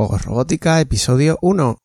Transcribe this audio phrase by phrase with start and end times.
[0.00, 1.76] Juegos Robótica, episodio 1.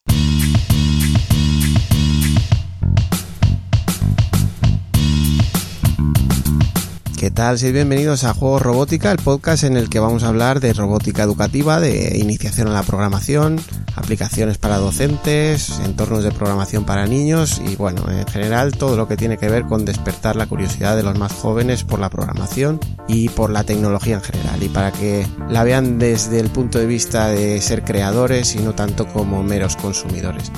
[7.19, 7.59] ¿Qué tal?
[7.59, 11.23] Seis bienvenidos a Juegos Robótica, el podcast en el que vamos a hablar de robótica
[11.23, 13.59] educativa, de iniciación a la programación,
[13.95, 19.17] aplicaciones para docentes, entornos de programación para niños y bueno, en general todo lo que
[19.17, 23.29] tiene que ver con despertar la curiosidad de los más jóvenes por la programación y
[23.29, 27.27] por la tecnología en general y para que la vean desde el punto de vista
[27.27, 30.51] de ser creadores y no tanto como meros consumidores.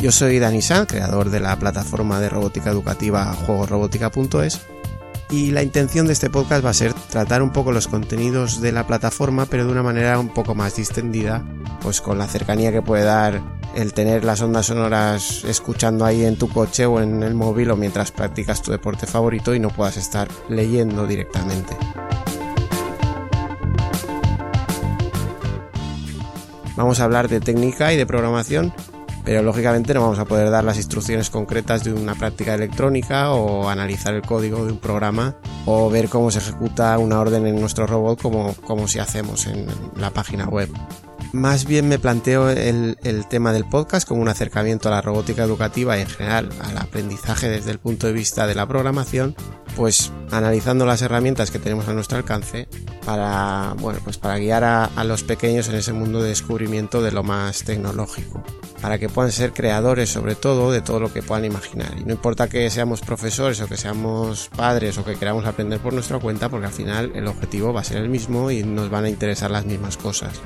[0.00, 4.60] Yo soy Dani San, creador de la plataforma de robótica educativa juegosrobótica.es
[5.30, 8.72] y la intención de este podcast va a ser tratar un poco los contenidos de
[8.72, 11.44] la plataforma pero de una manera un poco más distendida,
[11.82, 13.42] pues con la cercanía que puede dar
[13.74, 17.76] el tener las ondas sonoras escuchando ahí en tu coche o en el móvil o
[17.76, 21.76] mientras practicas tu deporte favorito y no puedas estar leyendo directamente.
[26.76, 28.72] Vamos a hablar de técnica y de programación
[29.24, 33.68] pero lógicamente no vamos a poder dar las instrucciones concretas de una práctica electrónica o
[33.68, 37.86] analizar el código de un programa o ver cómo se ejecuta una orden en nuestro
[37.86, 40.68] robot como, como si hacemos en la página web.
[41.32, 45.44] Más bien me planteo el, el, tema del podcast como un acercamiento a la robótica
[45.44, 49.36] educativa y en general al aprendizaje desde el punto de vista de la programación,
[49.76, 52.66] pues analizando las herramientas que tenemos a nuestro alcance
[53.04, 57.12] para, bueno, pues para guiar a, a los pequeños en ese mundo de descubrimiento de
[57.12, 58.42] lo más tecnológico
[58.80, 61.94] para que puedan ser creadores sobre todo de todo lo que puedan imaginar.
[61.98, 65.92] Y no importa que seamos profesores o que seamos padres o que queramos aprender por
[65.92, 69.04] nuestra cuenta, porque al final el objetivo va a ser el mismo y nos van
[69.04, 70.40] a interesar las mismas cosas.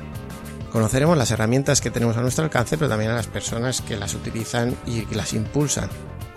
[0.71, 4.15] Conoceremos las herramientas que tenemos a nuestro alcance, pero también a las personas que las
[4.15, 5.87] utilizan y que las impulsan.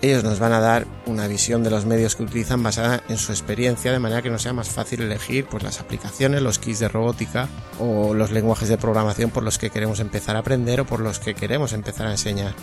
[0.01, 3.31] Ellos nos van a dar una visión de los medios que utilizan basada en su
[3.31, 6.87] experiencia, de manera que nos sea más fácil elegir pues, las aplicaciones, los kits de
[6.87, 7.47] robótica
[7.79, 11.19] o los lenguajes de programación por los que queremos empezar a aprender o por los
[11.19, 12.53] que queremos empezar a enseñar.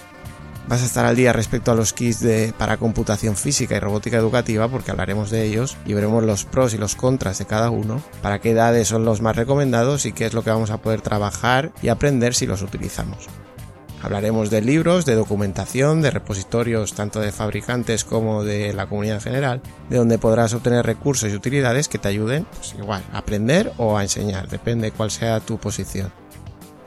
[0.69, 4.17] Vas a estar al día respecto a los kits de, para computación física y robótica
[4.17, 8.01] educativa porque hablaremos de ellos y veremos los pros y los contras de cada uno,
[8.23, 11.01] para qué edades son los más recomendados y qué es lo que vamos a poder
[11.01, 13.29] trabajar y aprender si los utilizamos.
[14.05, 19.23] Hablaremos de libros, de documentación, de repositorios tanto de fabricantes como de la comunidad en
[19.23, 23.73] general, de donde podrás obtener recursos y utilidades que te ayuden, pues igual, a aprender
[23.79, 26.13] o a enseñar, depende cuál sea tu posición.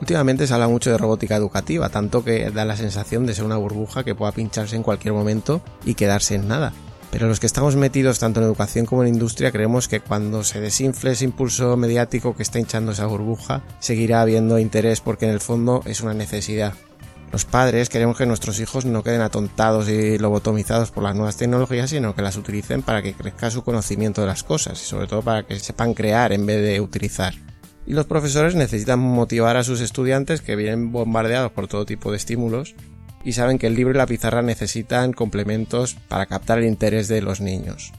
[0.00, 3.56] Últimamente se habla mucho de robótica educativa, tanto que da la sensación de ser una
[3.56, 6.72] burbuja que pueda pincharse en cualquier momento y quedarse en nada.
[7.10, 10.60] Pero los que estamos metidos tanto en educación como en industria creemos que cuando se
[10.60, 15.40] desinfle ese impulso mediático que está hinchando esa burbuja, seguirá habiendo interés porque en el
[15.40, 16.74] fondo es una necesidad.
[17.38, 21.90] Los padres queremos que nuestros hijos no queden atontados y lobotomizados por las nuevas tecnologías,
[21.90, 25.22] sino que las utilicen para que crezca su conocimiento de las cosas y sobre todo
[25.22, 27.34] para que sepan crear en vez de utilizar.
[27.86, 32.16] Y los profesores necesitan motivar a sus estudiantes que vienen bombardeados por todo tipo de
[32.16, 32.74] estímulos
[33.22, 37.22] y saben que el libro y la pizarra necesitan complementos para captar el interés de
[37.22, 37.92] los niños.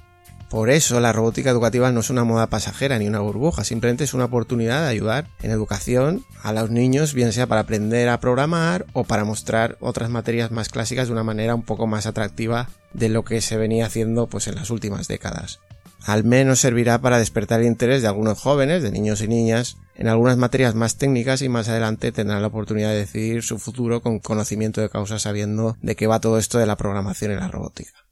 [0.49, 4.15] Por eso la robótica educativa no es una moda pasajera ni una burbuja, simplemente es
[4.15, 8.87] una oportunidad de ayudar en educación a los niños, bien sea para aprender a programar
[8.93, 13.09] o para mostrar otras materias más clásicas de una manera un poco más atractiva de
[13.09, 15.59] lo que se venía haciendo pues en las últimas décadas.
[16.03, 20.07] Al menos servirá para despertar el interés de algunos jóvenes, de niños y niñas, en
[20.07, 24.17] algunas materias más técnicas y más adelante tendrán la oportunidad de decidir su futuro con
[24.17, 28.08] conocimiento de causa sabiendo de qué va todo esto de la programación y la robótica.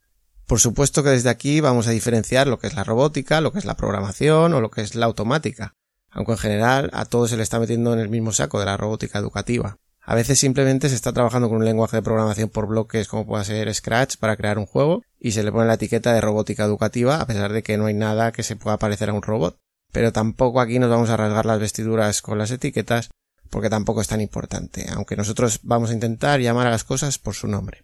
[0.48, 3.60] Por supuesto que desde aquí vamos a diferenciar lo que es la robótica, lo que
[3.60, 5.76] es la programación o lo que es la automática,
[6.10, 8.78] aunque en general a todo se le está metiendo en el mismo saco de la
[8.78, 9.78] robótica educativa.
[10.00, 13.44] A veces simplemente se está trabajando con un lenguaje de programación por bloques como pueda
[13.44, 17.20] ser Scratch para crear un juego y se le pone la etiqueta de robótica educativa
[17.20, 19.58] a pesar de que no hay nada que se pueda parecer a un robot.
[19.92, 23.10] Pero tampoco aquí nos vamos a rasgar las vestiduras con las etiquetas
[23.50, 27.36] porque tampoco es tan importante, aunque nosotros vamos a intentar llamar a las cosas por
[27.36, 27.84] su nombre.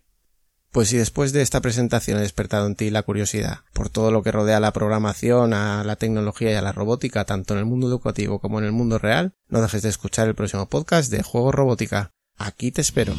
[0.73, 4.23] Pues si después de esta presentación he despertado en ti la curiosidad por todo lo
[4.23, 7.66] que rodea a la programación, a la tecnología y a la robótica, tanto en el
[7.66, 11.22] mundo educativo como en el mundo real, no dejes de escuchar el próximo podcast de
[11.22, 12.11] Juego Robótica.
[12.40, 13.14] Aquí te espero.